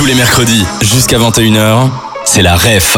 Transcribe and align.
Tous 0.00 0.06
les 0.06 0.14
mercredis, 0.14 0.64
jusqu'à 0.80 1.18
21h, 1.18 1.90
c'est 2.24 2.40
la 2.40 2.56
REF 2.56 2.96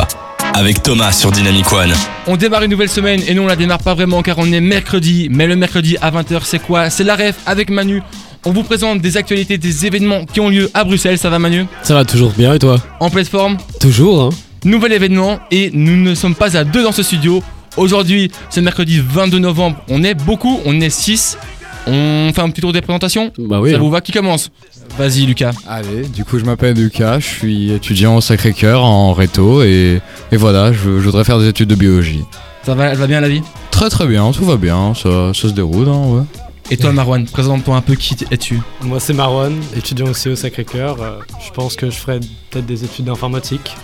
avec 0.55 0.85
Thomas 0.85 1.11
sur 1.11 1.33
Dynamic 1.33 1.73
One. 1.73 1.93
On 2.29 2.37
démarre 2.37 2.63
une 2.63 2.71
nouvelle 2.71 2.89
semaine 2.89 3.21
et 3.27 3.35
nous 3.35 3.43
on 3.43 3.49
la 3.49 3.57
démarre 3.57 3.83
pas 3.83 3.95
vraiment 3.95 4.23
car 4.23 4.39
on 4.39 4.53
est 4.53 4.61
mercredi. 4.61 5.27
Mais 5.29 5.49
le 5.49 5.57
mercredi 5.57 5.97
à 6.01 6.13
20h 6.13 6.43
c'est 6.45 6.61
quoi? 6.61 6.91
C'est 6.91 7.03
la 7.03 7.17
REF 7.17 7.41
avec 7.45 7.71
Manu. 7.71 8.05
On 8.45 8.53
vous 8.53 8.63
présente 8.63 9.01
des 9.01 9.17
actualités, 9.17 9.59
des 9.59 9.85
événements 9.85 10.25
qui 10.27 10.39
ont 10.39 10.49
lieu 10.49 10.71
à 10.75 10.85
Bruxelles. 10.85 11.19
Ça 11.19 11.29
va 11.29 11.41
Manu? 11.41 11.67
Ça 11.83 11.95
va 11.95 12.05
toujours 12.05 12.31
bien 12.31 12.55
et 12.55 12.61
toi? 12.61 12.77
En 13.01 13.11
pleine 13.11 13.25
forme? 13.25 13.57
Toujours, 13.81 14.23
hein 14.23 14.31
Nouvel 14.65 14.93
événement 14.93 15.41
et 15.51 15.73
nous 15.75 15.97
ne 15.97 16.15
sommes 16.15 16.37
pas 16.37 16.57
à 16.57 16.63
deux 16.63 16.85
dans 16.85 16.93
ce 16.93 17.03
studio. 17.03 17.43
Aujourd'hui, 17.77 18.31
c'est 18.49 18.61
le 18.61 18.67
mercredi 18.67 19.03
22 19.05 19.41
novembre. 19.41 19.77
On 19.89 20.05
est 20.05 20.15
beaucoup, 20.15 20.61
on 20.65 20.81
est 20.81 20.89
6. 20.91 21.37
On 21.85 22.31
fait 22.33 22.43
un 22.43 22.51
petit 22.51 22.61
tour 22.61 22.73
des 22.73 22.81
présentations? 22.81 23.33
Bah 23.39 23.61
oui. 23.61 23.71
Ça 23.71 23.77
hein. 23.77 23.81
vous 23.81 23.91
va? 23.91 24.01
Qui 24.01 24.13
commence? 24.13 24.53
Vas-y 24.99 25.27
Lucas. 25.27 25.53
Allez, 25.67 26.03
du 26.07 26.25
coup 26.25 26.39
je 26.39 26.45
m'appelle 26.45 26.77
Lucas, 26.77 27.19
je 27.19 27.27
suis 27.27 27.73
étudiant 27.73 28.17
au 28.17 28.21
Sacré-Cœur 28.21 28.85
en 28.85 29.13
réto 29.13 29.63
et, 29.63 30.01
et 30.31 30.37
voilà, 30.37 30.73
je, 30.73 30.79
je 30.79 31.05
voudrais 31.05 31.25
faire 31.25 31.39
des 31.39 31.49
études 31.49 31.69
de 31.69 31.75
biologie. 31.75 32.25
Ça 32.63 32.75
va, 32.75 32.87
elle 32.87 32.99
va 32.99 33.07
bien 33.07 33.21
la 33.21 33.29
vie? 33.29 33.43
Très 33.71 33.89
très 33.89 34.07
bien, 34.07 34.31
tout 34.33 34.45
va 34.45 34.57
bien, 34.57 34.95
ça, 34.95 35.33
ça 35.35 35.49
se 35.49 35.55
déroule, 35.55 35.89
hein, 35.89 36.05
ouais. 36.09 36.23
Et 36.71 36.77
toi 36.77 36.93
Marwan, 36.93 37.25
présente-toi 37.27 37.75
un 37.75 37.81
peu 37.81 37.95
qui 37.95 38.17
es-tu? 38.31 38.61
Moi 38.83 39.01
c'est 39.01 39.15
Marwan, 39.15 39.55
étudiant 39.77 40.07
aussi 40.09 40.29
au 40.29 40.37
Sacré-Cœur. 40.37 41.01
Euh, 41.01 41.19
je 41.45 41.51
pense 41.53 41.75
que 41.75 41.91
je 41.91 41.97
ferai 41.97 42.21
peut-être 42.51 42.67
des 42.67 42.85
études 42.85 43.07
d'informatique. 43.07 43.75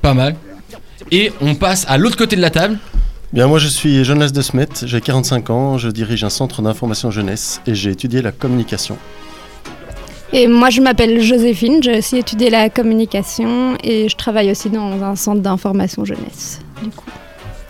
Pas 0.00 0.14
mal. 0.14 0.36
Et 1.10 1.32
on 1.40 1.54
passe 1.54 1.84
à 1.88 1.98
l'autre 1.98 2.16
côté 2.16 2.36
de 2.36 2.40
la 2.40 2.50
table. 2.50 2.78
Bien, 3.32 3.46
moi 3.46 3.58
je 3.58 3.68
suis 3.68 4.04
Jonas 4.04 4.30
de 4.30 4.40
Smet, 4.40 4.68
j'ai 4.84 5.00
45 5.00 5.50
ans, 5.50 5.76
je 5.76 5.88
dirige 5.90 6.24
un 6.24 6.30
centre 6.30 6.62
d'information 6.62 7.10
jeunesse 7.10 7.60
et 7.66 7.74
j'ai 7.74 7.90
étudié 7.90 8.22
la 8.22 8.32
communication. 8.32 8.96
Et 10.32 10.46
moi, 10.46 10.68
je 10.68 10.80
m'appelle 10.82 11.20
Joséphine, 11.20 11.82
j'ai 11.82 11.98
aussi 11.98 12.18
étudié 12.18 12.50
la 12.50 12.68
communication 12.68 13.76
et 13.82 14.08
je 14.08 14.16
travaille 14.16 14.50
aussi 14.50 14.68
dans 14.68 15.02
un 15.02 15.16
centre 15.16 15.40
d'information 15.40 16.04
jeunesse. 16.04 16.60
Du 16.82 16.90
coup. 16.90 17.06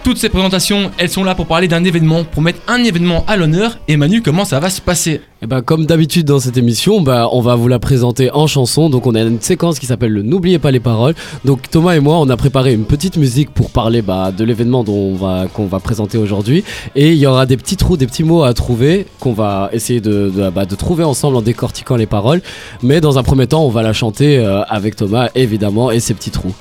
Toutes 0.08 0.16
ces 0.16 0.30
présentations, 0.30 0.90
elles 0.96 1.10
sont 1.10 1.22
là 1.22 1.34
pour 1.34 1.44
parler 1.44 1.68
d'un 1.68 1.84
événement, 1.84 2.24
pour 2.24 2.40
mettre 2.40 2.60
un 2.66 2.82
événement 2.82 3.26
à 3.28 3.36
l'honneur. 3.36 3.78
Et 3.88 3.98
Manu, 3.98 4.22
comment 4.22 4.46
ça 4.46 4.58
va 4.58 4.70
se 4.70 4.80
passer? 4.80 5.20
Bah, 5.46 5.60
comme 5.60 5.84
d'habitude 5.84 6.24
dans 6.24 6.40
cette 6.40 6.56
émission, 6.56 7.02
bah, 7.02 7.28
on 7.30 7.42
va 7.42 7.56
vous 7.56 7.68
la 7.68 7.78
présenter 7.78 8.30
en 8.30 8.46
chanson. 8.46 8.88
Donc 8.88 9.06
on 9.06 9.14
a 9.14 9.20
une 9.20 9.42
séquence 9.42 9.78
qui 9.78 9.84
s'appelle 9.84 10.12
le 10.12 10.22
N'oubliez 10.22 10.58
pas 10.58 10.70
les 10.70 10.80
paroles. 10.80 11.14
Donc 11.44 11.68
Thomas 11.68 11.94
et 11.94 12.00
moi, 12.00 12.16
on 12.20 12.30
a 12.30 12.38
préparé 12.38 12.72
une 12.72 12.86
petite 12.86 13.18
musique 13.18 13.50
pour 13.50 13.68
parler 13.68 14.00
bah, 14.00 14.32
de 14.32 14.44
l'événement 14.44 14.82
dont 14.82 14.96
on 14.96 15.14
va 15.14 15.46
qu'on 15.52 15.66
va 15.66 15.78
présenter 15.78 16.16
aujourd'hui. 16.16 16.64
Et 16.96 17.12
il 17.12 17.18
y 17.18 17.26
aura 17.26 17.44
des 17.44 17.58
petits 17.58 17.76
trous, 17.76 17.98
des 17.98 18.06
petits 18.06 18.24
mots 18.24 18.44
à 18.44 18.54
trouver 18.54 19.04
qu'on 19.20 19.34
va 19.34 19.68
essayer 19.74 20.00
de, 20.00 20.32
bah, 20.54 20.64
de 20.64 20.74
trouver 20.74 21.04
ensemble 21.04 21.36
en 21.36 21.42
décortiquant 21.42 21.96
les 21.96 22.06
paroles. 22.06 22.40
Mais 22.82 23.02
dans 23.02 23.18
un 23.18 23.22
premier 23.22 23.46
temps, 23.46 23.62
on 23.62 23.68
va 23.68 23.82
la 23.82 23.92
chanter 23.92 24.38
euh, 24.38 24.62
avec 24.70 24.96
Thomas 24.96 25.28
évidemment 25.34 25.90
et 25.90 26.00
ses 26.00 26.14
petits 26.14 26.30
trous. 26.30 26.54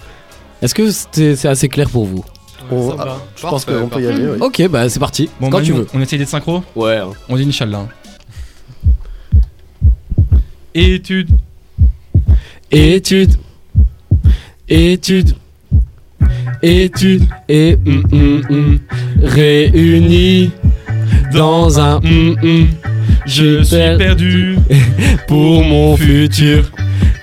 Est-ce 0.61 0.75
que 0.75 0.91
c'est 0.91 1.47
assez 1.47 1.69
clair 1.69 1.89
pour 1.89 2.03
vous? 2.03 2.25
On- 2.71 2.89
Ça 2.91 2.95
va. 2.95 3.05
ah, 3.07 3.17
je 3.35 3.41
pense 3.41 3.65
qu'on 3.65 3.87
peut 3.87 4.01
y 4.01 4.07
aller, 4.07 4.25
oui. 4.27 4.37
Ok, 4.41 4.67
bah 4.69 4.89
c'est 4.89 4.99
parti. 4.99 5.29
Bon, 5.39 5.49
Quand 5.49 5.57
Manu, 5.57 5.67
tu 5.67 5.73
veux. 5.73 5.87
on 5.93 6.01
essaye 6.01 6.19
d'être 6.19 6.27
synchro 6.29 6.63
Ouais. 6.75 6.99
On 7.29 7.35
dit 7.35 7.43
Inch'Allah. 7.47 7.87
Étude. 10.73 11.29
Étude, 12.69 13.31
étude, 14.67 15.33
étude 16.61 17.23
et 17.47 17.77
hum, 17.85 18.03
hum, 18.11 18.41
hum, 18.49 18.79
réunis 19.23 20.51
dans 21.33 21.79
un 21.79 21.95
hum, 22.03 22.35
hum. 22.43 22.67
Je 23.25 23.63
suis 23.63 23.97
perdu. 23.97 24.57
pour 25.27 25.63
mon 25.63 25.95
futur. 25.95 26.69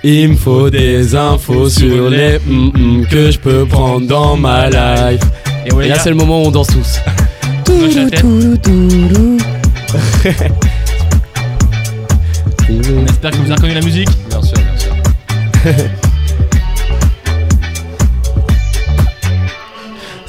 Il 0.07 0.29
me 0.29 0.35
faut 0.35 0.69
des 0.69 1.15
infos 1.15 1.67
sur 1.67 2.11
les 2.11 2.37
hum, 2.47 2.71
hum 2.75 3.07
que 3.09 3.31
je 3.31 3.39
peux 3.39 3.65
prendre 3.65 4.05
dans 4.05 4.37
ma 4.37 4.69
life. 4.69 5.23
Et 5.65 5.73
ouais, 5.73 5.87
Et 5.87 5.89
là 5.89 5.97
c'est 5.97 6.11
le 6.11 6.15
moment 6.15 6.43
où 6.43 6.45
on 6.45 6.51
danse 6.51 6.67
tous. 6.67 6.99
On 12.69 13.05
espère 13.05 13.31
que 13.31 13.37
vous 13.37 13.45
avez 13.45 13.55
reconnu 13.55 13.73
la 13.73 13.81
musique. 13.81 14.09
Bien 14.29 14.43
sûr, 14.43 14.57
bien 14.57 14.77
sûr. 14.77 14.93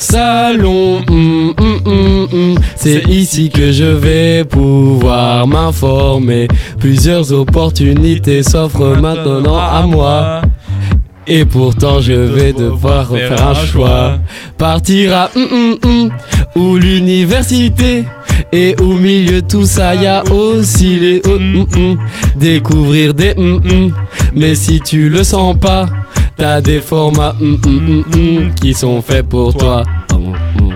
Salon, 0.09 1.03
hum, 1.11 1.53
hum, 1.59 2.29
hum. 2.33 2.59
c'est 2.77 3.03
ici 3.09 3.51
que 3.51 3.73
je 3.73 3.85
vais 3.85 4.45
pouvoir 4.45 5.49
m'informer. 5.49 6.47
Plusieurs 6.79 7.33
opportunités 7.33 8.45
s'offrent 8.45 9.01
maintenant 9.01 9.59
à 9.59 9.85
moi. 9.85 10.43
Et 11.27 11.45
pourtant 11.45 12.01
je 12.01 12.13
vais 12.13 12.53
devoir 12.53 13.09
refaire 13.09 13.49
un 13.49 13.55
choix. 13.55 14.19
Partir 14.57 15.13
à 15.13 15.31
ou 16.55 16.77
l'université. 16.77 18.05
Et 18.53 18.77
au 18.81 18.93
milieu 18.95 19.43
de 19.43 19.47
tout 19.49 19.67
ça, 19.67 19.97
y 19.97 20.07
a 20.07 20.23
aussi 20.31 21.01
les 21.01 21.23
hum. 21.27 21.99
découvrir 22.37 23.13
des. 23.13 23.35
Mais 24.37 24.55
si 24.55 24.79
tu 24.81 25.09
le 25.09 25.25
sens 25.25 25.59
pas, 25.59 25.87
t'as 26.37 26.61
des 26.61 26.81
formats 26.81 27.35
hum, 27.41 27.59
hum, 27.65 27.77
hum, 27.89 28.05
hum, 28.15 28.55
qui 28.55 28.75
sont 28.75 29.01
faits 29.03 29.27
pour 29.29 29.55
toi. 29.55 29.83
Hum, 30.13 30.35
hum. 30.61 30.75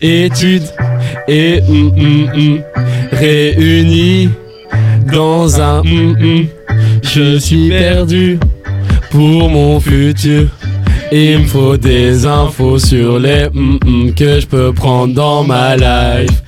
Études 0.00 0.68
et 1.28 1.60
hum, 1.68 2.60
réunis 3.12 4.28
dans 5.12 5.60
un. 5.60 5.82
Je 7.02 7.38
suis 7.38 7.68
perdu 7.68 8.38
pour 9.10 9.48
mon 9.48 9.80
futur. 9.80 10.48
Il 11.12 11.40
me 11.40 11.44
faut 11.44 11.76
des 11.76 12.26
infos 12.26 12.78
sur 12.78 13.18
les 13.18 13.48
que 14.16 14.40
je 14.40 14.46
peux 14.46 14.72
prendre 14.72 15.14
dans 15.14 15.44
ma 15.44 15.76
life. 15.76 16.42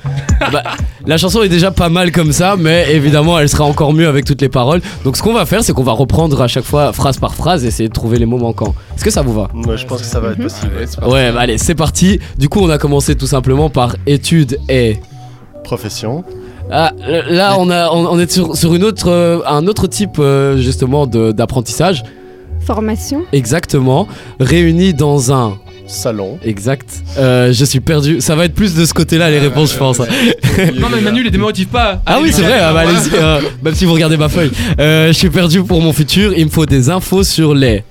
Bah, 0.53 0.63
la 1.07 1.17
chanson 1.17 1.43
est 1.43 1.49
déjà 1.49 1.71
pas 1.71 1.89
mal 1.89 2.13
comme 2.13 2.33
ça, 2.33 2.57
mais 2.59 2.87
évidemment 2.93 3.39
elle 3.39 3.49
sera 3.49 3.65
encore 3.65 3.93
mieux 3.93 4.09
avec 4.09 4.25
toutes 4.25 4.41
les 4.41 4.49
paroles. 4.49 4.81
Donc 5.05 5.17
ce 5.17 5.23
qu'on 5.23 5.33
va 5.33 5.47
faire, 5.47 5.63
c'est 5.63 5.73
qu'on 5.73 5.83
va 5.83 5.93
reprendre 5.93 6.41
à 6.43 6.49
chaque 6.49 6.65
fois 6.65 6.93
phrase 6.93 7.19
par 7.19 7.35
phrase 7.35 7.65
et 7.65 7.69
essayer 7.69 7.89
de 7.89 7.95
trouver 7.95 8.19
les 8.19 8.27
mots 8.27 8.39
manquants. 8.39 8.75
Est-ce 8.97 9.05
que 9.05 9.11
ça 9.11 9.23
vous 9.23 9.33
va? 9.35 9.49
Moi 9.55 9.77
je 9.77 9.87
pense 9.87 10.01
que 10.01 10.07
ça 10.07 10.21
va 10.21 10.31
être 10.33 10.43
possible. 10.43 10.73
Allez, 10.77 10.87
c'est 10.87 10.97
parti. 11.01 11.13
Ouais, 11.15 11.33
bah 11.33 11.41
allez, 11.41 11.59
c'est 11.59 11.75
parti. 11.75 12.19
Du 12.39 12.49
coup, 12.49 12.61
on 12.61 12.71
a 12.71 12.79
commencé 12.79 13.15
tout 13.15 13.27
simplement 13.27 13.71
par 13.71 13.97
études 14.07 14.59
et. 14.69 14.97
Profession, 15.65 16.25
Ah, 16.71 16.93
là, 17.29 17.57
on, 17.59 17.71
a, 17.71 17.91
on, 17.91 18.07
on 18.07 18.19
est 18.19 18.31
sur, 18.31 18.57
sur 18.57 18.75
une 18.75 18.85
autre, 18.85 19.09
euh, 19.11 19.41
un 19.47 19.67
autre 19.67 19.87
type 19.87 20.19
euh, 20.19 20.57
justement 20.59 21.07
de- 21.07 21.33
d'apprentissage. 21.33 22.03
Formation 22.65 23.23
Exactement. 23.33 24.09
Réunis 24.41 24.95
dans 24.95 25.33
un. 25.33 25.59
Salon, 25.87 26.39
Exact. 26.45 27.03
Euh, 27.19 27.53
je 27.53 27.65
suis 27.65 27.81
perdu. 27.81 28.21
Ça 28.21 28.35
va 28.35 28.45
être 28.45 28.55
plus 28.55 28.75
de 28.75 28.85
ce 28.85 28.93
côté-là 28.93 29.31
les 29.31 29.39
réponses, 29.39 29.73
je 29.73 29.79
pense. 29.79 29.99
Non, 30.81 30.89
mais 30.91 31.01
Manu, 31.03 31.23
les 31.23 31.31
démotive 31.31 31.67
pas. 31.69 32.01
Ah 32.07 32.19
oui, 32.23 32.31
c'est 32.33 32.43
vrai, 32.43 32.59
ah 32.61 32.73
bah, 32.73 32.81
allez-y, 32.81 33.11
euh, 33.15 33.41
même 33.63 33.75
si 33.75 33.85
vous 33.85 33.93
regardez 33.93 34.17
ma 34.17 34.29
feuille. 34.31 34.51
Euh, 34.81 35.09
je 35.09 35.13
suis 35.13 35.29
perdu 35.31 35.63
pour 35.63 35.83
mon 35.83 35.93
futur, 35.93 36.33
il 36.37 36.47
me 36.47 36.51
faut 36.51 36.65
des 36.67 36.89
infos 36.89 37.23
sur 37.23 37.55
les. 37.55 37.83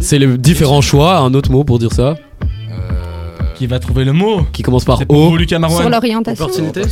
C'est 0.00 0.18
les 0.18 0.38
différents 0.38 0.80
choix, 0.80 1.18
un 1.18 1.34
autre 1.34 1.50
mot 1.50 1.64
pour 1.64 1.78
dire 1.78 1.92
ça, 1.92 2.14
Qui 3.56 3.66
va 3.66 3.78
trouver 3.80 4.04
le 4.04 4.12
mot 4.12 4.46
qui 4.52 4.62
commence 4.62 4.84
par 4.84 5.02
O. 5.08 5.36
sur 5.68 5.90
l'orientation. 5.90 6.48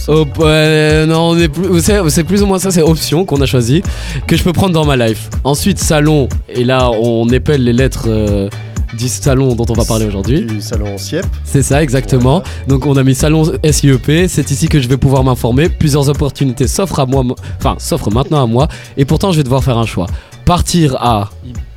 Hop, 0.09 0.39
ouais, 0.39 1.07
non, 1.07 1.31
on 1.31 1.39
est 1.39 1.49
plus, 1.49 1.81
c'est, 1.81 1.99
c'est 2.11 2.25
plus 2.25 2.43
ou 2.43 2.47
moins 2.47 2.59
ça, 2.59 2.71
c'est 2.71 2.83
option 2.83 3.25
qu'on 3.25 3.41
a 3.41 3.47
choisi, 3.47 3.83
que 4.27 4.37
je 4.37 4.43
peux 4.43 4.53
prendre 4.53 4.75
dans 4.75 4.85
ma 4.85 4.97
life. 4.97 5.31
Ensuite, 5.45 5.79
salon, 5.79 6.29
et 6.49 6.65
là, 6.65 6.91
on 6.91 7.29
épelle 7.31 7.65
les 7.65 7.73
lettres 7.73 8.07
euh, 8.09 8.49
du 8.97 9.09
salon 9.09 9.55
dont 9.55 9.67
on 9.69 9.75
va 9.75 9.85
parler 9.85 10.07
aujourd'hui. 10.07 10.43
du 10.45 10.61
salon 10.61 10.97
SIEP, 10.99 11.25
C'est 11.45 11.63
ça, 11.63 11.83
exactement. 11.83 12.43
Donc, 12.69 12.87
on 12.87 12.97
a 12.97 13.03
mis 13.05 13.15
salon 13.15 13.45
SIEP, 13.71 14.11
c'est 14.29 14.51
ici 14.51 14.69
que 14.69 14.81
je 14.81 14.89
vais 14.89 14.97
pouvoir 14.97 15.23
m'informer. 15.25 15.69
Plusieurs 15.69 16.09
opportunités 16.09 16.67
s'offrent 16.67 17.01
à 17.01 17.07
moi, 17.07 17.25
enfin, 17.59 17.77
s'offrent 17.79 18.11
maintenant 18.11 18.43
à 18.43 18.47
moi, 18.47 18.69
et 18.97 19.05
pourtant, 19.05 19.33
je 19.33 19.37
vais 19.39 19.45
devoir 19.45 19.63
faire 19.63 19.79
un 19.79 19.87
choix. 19.87 20.07
Partir 20.45 20.97
à. 21.01 21.31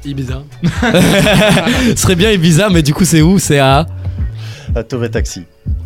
Ibiza. 0.06 0.44
Ce 1.90 1.96
serait 1.96 2.16
bien 2.16 2.32
Ibiza, 2.32 2.70
mais 2.70 2.82
du 2.82 2.94
coup, 2.94 3.06
c'est 3.06 3.22
où? 3.22 3.40
C'est 3.40 3.60
à. 3.60 3.86
à 4.76 4.84
Tove 4.84 5.10
Taxi. 5.10 5.44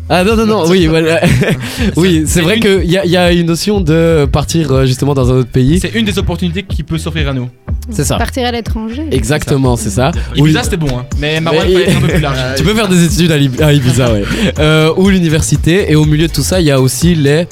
Ah 0.08 0.22
non, 0.22 0.36
non, 0.36 0.46
non, 0.46 0.64
oui, 0.68 0.86
voilà. 0.88 1.20
oui, 1.96 2.24
c'est 2.26 2.42
vrai 2.42 2.56
une- 2.56 2.62
qu'il 2.62 2.90
y, 2.90 2.98
a- 2.98 3.04
il 3.06 3.10
y 3.10 3.16
a 3.16 3.32
une 3.32 3.46
notion 3.46 3.80
de 3.80 4.26
partir 4.30 4.70
euh, 4.70 4.84
justement 4.86 5.14
dans 5.14 5.30
un 5.32 5.36
autre 5.36 5.50
pays. 5.50 5.80
C'est 5.80 5.94
une 5.94 6.04
des 6.04 6.18
opportunités 6.18 6.62
qui 6.62 6.82
peut 6.82 6.98
s'offrir 6.98 7.28
à 7.28 7.32
nous. 7.32 7.48
C'est 7.90 8.04
ça. 8.04 8.16
Partir 8.16 8.46
à 8.46 8.52
l'étranger. 8.52 9.06
Exactement, 9.10 9.76
c'est 9.76 9.90
ça. 9.90 10.10
Ibiza, 10.34 10.60
Ou- 10.60 10.64
c'était 10.64 10.76
bon, 10.76 10.98
hein. 10.98 11.04
Mais 11.18 11.40
Mais- 11.40 11.50
il 11.52 11.58
fallait 11.58 11.82
être 11.84 11.96
un 11.96 12.00
peu 12.00 12.06
plus 12.14 12.20
large. 12.20 12.38
Tu 12.56 12.62
peux 12.64 12.74
faire 12.74 12.88
des 12.88 13.04
études 13.04 13.30
à, 13.32 13.36
Lib- 13.36 13.60
à 13.62 13.72
Ibiza, 13.72 14.12
ouais. 14.12 14.24
Euh, 14.58 14.92
ou 14.96 15.10
l'université. 15.10 15.90
Et 15.90 15.94
au 15.94 16.04
milieu 16.04 16.26
de 16.28 16.32
tout 16.32 16.42
ça, 16.42 16.60
il 16.60 16.66
y 16.66 16.70
a 16.70 16.80
aussi 16.80 17.14
les. 17.14 17.46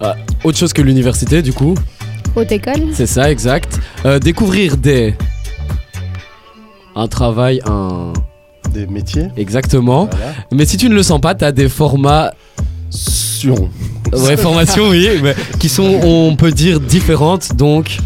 Ah, 0.00 0.16
autre 0.42 0.58
chose 0.58 0.72
que 0.72 0.82
l'université, 0.82 1.42
du 1.42 1.52
coup. 1.52 1.74
Haute 2.36 2.50
école. 2.50 2.88
C'est 2.92 3.06
ça, 3.06 3.30
exact. 3.30 3.78
Euh, 4.04 4.18
découvrir 4.18 4.76
des. 4.76 5.14
Un 6.96 7.08
travail, 7.08 7.60
un. 7.66 8.12
Des 8.72 8.86
métiers, 8.88 9.26
Exactement. 9.36 10.08
voilà. 10.10 10.32
Mais 10.52 10.64
si 10.66 10.76
tu 10.76 10.88
ne 10.88 10.94
le 10.96 11.02
sens 11.04 11.20
pas, 11.20 11.34
t'as 11.36 11.52
des 11.52 11.68
formats. 11.68 12.32
Sion. 12.90 13.70
Ouais, 14.12 14.36
formations, 14.36 14.88
oui, 14.88 15.08
mais 15.22 15.34
qui 15.60 15.68
sont, 15.68 16.00
on 16.02 16.34
peut 16.34 16.50
dire, 16.50 16.80
différentes. 16.80 17.54
Donc. 17.54 17.98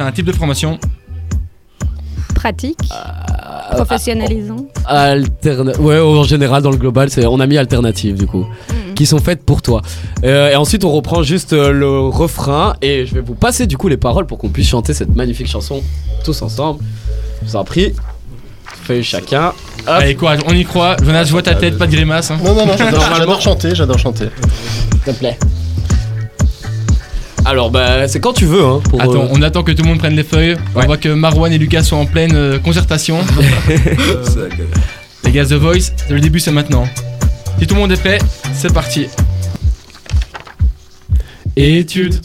C'est 0.00 0.06
un 0.06 0.12
type 0.12 0.24
de 0.24 0.32
formation. 0.32 0.78
Pratique, 2.34 2.78
professionnalisant. 3.72 4.64
Alterna- 4.88 5.76
ouais, 5.78 6.00
en 6.00 6.22
général, 6.24 6.62
dans 6.62 6.70
le 6.70 6.78
global, 6.78 7.10
c'est, 7.10 7.26
on 7.26 7.38
a 7.38 7.46
mis 7.46 7.58
alternative 7.58 8.16
du 8.16 8.26
coup, 8.26 8.46
Mm. 8.70 8.94
qui 8.94 9.04
sont 9.04 9.18
faites 9.18 9.44
pour 9.44 9.60
toi. 9.60 9.82
Euh, 10.24 10.48
et 10.52 10.56
ensuite, 10.56 10.84
on 10.84 10.90
reprend 10.90 11.22
juste 11.22 11.52
euh, 11.52 11.70
le 11.70 12.00
refrain 12.08 12.76
et 12.80 13.04
je 13.04 13.12
vais 13.14 13.20
vous 13.20 13.34
passer 13.34 13.66
du 13.66 13.76
coup 13.76 13.88
les 13.88 13.98
paroles 13.98 14.24
pour 14.26 14.38
qu'on 14.38 14.48
puisse 14.48 14.70
chanter 14.70 14.94
cette 14.94 15.14
magnifique 15.14 15.48
chanson 15.48 15.82
tous 16.24 16.40
ensemble. 16.40 16.82
Je 17.42 17.48
vous 17.48 17.56
en 17.56 17.64
prie. 17.64 17.92
Feuille 18.84 19.04
chacun. 19.04 19.48
Hop. 19.48 19.86
Allez, 19.86 20.14
courage, 20.14 20.38
on 20.46 20.54
y 20.54 20.64
croit. 20.64 20.96
Jonas, 21.04 21.24
je 21.24 21.32
vois 21.32 21.42
ta 21.42 21.54
tête, 21.56 21.76
pas 21.76 21.86
de 21.86 21.92
grimace. 21.92 22.30
hein. 22.30 22.38
Non, 22.42 22.54
non, 22.54 22.64
non, 22.64 22.72
j'adore 23.18 23.40
chanter, 23.42 23.74
j'adore 23.74 23.98
chanter. 23.98 24.28
S'il 24.92 25.00
te 25.00 25.10
plaît. 25.18 25.38
Alors, 27.44 27.70
bah, 27.70 28.06
c'est 28.06 28.20
quand 28.20 28.32
tu 28.32 28.44
veux, 28.44 28.64
hein. 28.64 28.80
Pour, 28.88 29.00
Attends, 29.00 29.24
euh, 29.24 29.28
on 29.30 29.42
attend 29.42 29.62
que 29.62 29.72
tout 29.72 29.82
le 29.82 29.88
monde 29.88 29.98
prenne 29.98 30.14
les 30.14 30.24
feuilles. 30.24 30.56
On 30.74 30.82
voit 30.82 30.96
que 30.96 31.08
Marwan 31.08 31.52
et 31.52 31.58
Lucas 31.58 31.82
sont 31.82 31.96
en 31.96 32.06
pleine 32.06 32.34
euh, 32.34 32.58
concertation. 32.58 33.18
les 35.24 35.32
gars, 35.32 35.44
The 35.44 35.54
Voice, 35.54 35.92
le 36.10 36.20
début 36.20 36.40
c'est 36.40 36.52
maintenant. 36.52 36.86
Si 37.58 37.66
tout 37.66 37.74
le 37.74 37.80
monde 37.80 37.92
est 37.92 38.00
prêt, 38.00 38.18
c'est 38.54 38.72
parti. 38.72 39.06
Études. 41.56 42.20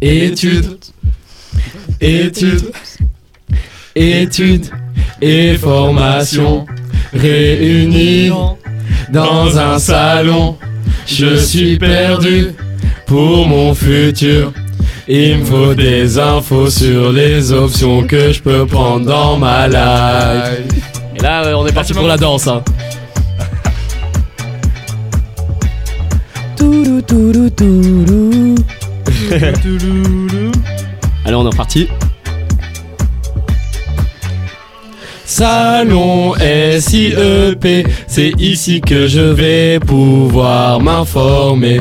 Études. 0.00 0.78
Études. 2.00 2.72
Études. 3.94 4.66
Et 5.20 5.56
formation. 5.56 6.66
Réunis 7.12 8.30
dans 9.12 9.58
un 9.58 9.78
salon. 9.78 10.56
Je 11.06 11.36
suis 11.36 11.76
perdu 11.76 12.52
pour 13.10 13.44
mon 13.44 13.74
futur. 13.74 14.52
Il 15.08 15.38
me 15.38 15.44
faut 15.44 15.74
des 15.74 16.16
infos 16.16 16.70
sur 16.70 17.10
les 17.10 17.50
options 17.50 18.06
que 18.06 18.30
je 18.30 18.40
peux 18.40 18.64
prendre 18.66 19.04
dans 19.04 19.36
ma 19.36 19.66
life. 19.66 20.86
Et 21.16 21.20
là, 21.20 21.42
euh, 21.42 21.54
on 21.54 21.66
est 21.66 21.72
parti 21.72 21.92
pour 21.92 22.06
la 22.06 22.16
danse. 22.16 22.46
Hein. 22.46 22.62
Toulou, 26.56 27.02
toulou, 27.02 27.50
toulou. 27.50 28.54
Allez, 31.24 31.34
on 31.34 31.44
est 31.44 31.50
reparti. 31.50 31.88
Salon 35.24 36.34
SIEP, 36.34 37.88
c'est 38.06 38.32
ici 38.38 38.80
que 38.80 39.06
je 39.06 39.20
vais 39.20 39.80
pouvoir 39.80 40.80
m'informer. 40.80 41.80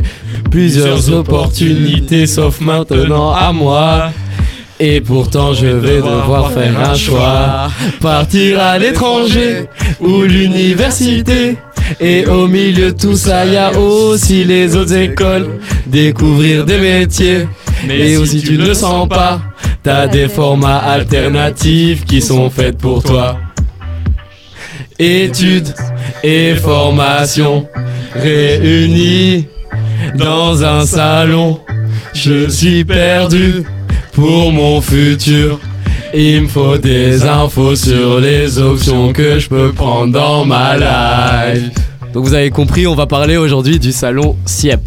Plusieurs 0.51 1.11
opportunités 1.13 2.25
sauf 2.25 2.59
maintenant 2.59 3.31
à 3.31 3.51
moi. 3.53 4.11
Et 4.79 5.01
pourtant 5.01 5.53
je 5.53 5.67
vais 5.67 5.97
devoir 5.97 6.51
faire 6.51 6.79
un 6.79 6.95
choix. 6.95 7.69
Partir 8.01 8.59
à 8.59 8.79
l'étranger 8.79 9.65
ou 9.99 10.21
l'université. 10.21 11.57
Et 11.99 12.25
au 12.27 12.47
milieu 12.47 12.91
de 12.91 12.97
tout 12.97 13.15
ça, 13.15 13.45
y 13.45 13.57
a 13.57 13.77
aussi 13.77 14.43
les 14.43 14.75
autres 14.75 14.95
écoles. 14.95 15.59
Découvrir 15.85 16.65
des 16.65 16.77
métiers. 16.77 17.47
Mais 17.87 18.17
aussi 18.17 18.41
tu 18.41 18.57
ne 18.57 18.67
le 18.67 18.73
sens 18.73 19.07
pas, 19.07 19.41
t'as 19.83 20.07
des 20.07 20.27
formats 20.27 20.77
alternatifs 20.77 22.05
qui 22.05 22.21
sont 22.21 22.49
faits 22.49 22.77
pour 22.77 23.03
toi. 23.03 23.37
Études 24.97 25.73
et 26.23 26.55
formation 26.55 27.67
réunis 28.15 29.47
dans 30.15 30.63
un 30.63 30.85
salon. 30.85 31.59
Je 32.13 32.49
suis 32.49 32.83
perdu 32.83 33.63
pour 34.13 34.51
mon 34.51 34.81
futur. 34.81 35.59
Il 36.13 36.43
me 36.43 36.47
faut 36.47 36.77
des 36.77 37.23
infos 37.23 37.75
sur 37.75 38.19
les 38.19 38.57
options 38.57 39.13
que 39.13 39.39
je 39.39 39.47
peux 39.47 39.71
prendre 39.71 40.11
dans 40.13 40.45
ma 40.45 40.75
life. 40.77 41.69
Donc 42.13 42.25
vous 42.25 42.33
avez 42.33 42.49
compris, 42.49 42.87
on 42.87 42.95
va 42.95 43.05
parler 43.05 43.37
aujourd'hui 43.37 43.77
du 43.77 43.91
salon 43.91 44.35
SIEP. 44.45 44.81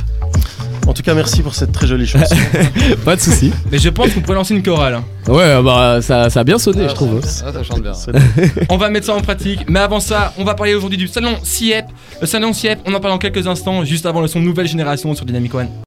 En 0.87 0.93
tout 0.93 1.02
cas, 1.02 1.14
merci 1.14 1.43
pour 1.43 1.55
cette 1.55 1.73
très 1.73 1.87
jolie 1.87 2.06
chanson. 2.06 2.34
Pas 3.05 3.17
de 3.17 3.20
soucis. 3.20 3.52
Mais 3.70 3.79
je 3.79 3.88
pense 3.88 4.12
qu'on 4.12 4.20
pourrait 4.20 4.37
lancer 4.37 4.55
une 4.55 4.62
chorale. 4.62 5.00
Ouais, 5.29 5.62
bah 5.62 6.00
ça, 6.02 6.29
ça 6.29 6.40
a 6.40 6.44
bien 6.44 6.58
sonné, 6.58 6.88
je 6.88 6.94
trouve. 6.94 7.20
Ah, 7.25 7.52
ça 7.52 7.62
chante 7.62 7.82
bien. 7.82 7.93
On 8.69 8.76
va 8.76 8.90
mettre 8.90 9.06
ça 9.06 9.14
en 9.14 9.20
pratique. 9.20 9.61
Mais 9.69 9.79
avant 9.79 10.00
ça, 10.00 10.34
on 10.38 10.44
va 10.44 10.55
parler 10.55 10.75
aujourd'hui 10.75 10.99
du 10.99 11.06
salon 11.06 11.37
CIEP. 11.44 11.87
Le 12.20 12.26
salon 12.26 12.52
CIEP, 12.52 12.81
on 12.84 12.94
en 12.94 13.00
parle 13.00 13.14
dans 13.14 13.19
quelques 13.19 13.46
instants, 13.46 13.84
juste 13.84 14.06
avant 14.06 14.20
le 14.20 14.26
son 14.26 14.40
nouvelle 14.40 14.67
génération 14.67 15.14
sur 15.14 15.25
Dynamic 15.25 15.55
One. 15.55 15.69